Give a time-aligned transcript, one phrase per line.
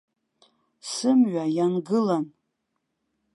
[0.91, 2.25] Сымҩа иангылан.